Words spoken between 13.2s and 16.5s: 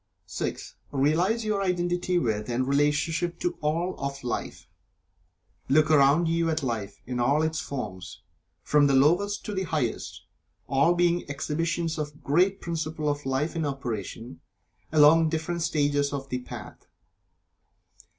Life in operation along different stages of The